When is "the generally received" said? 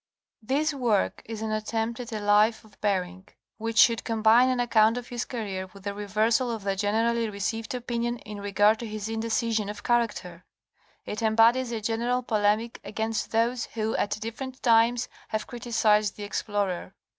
6.63-7.75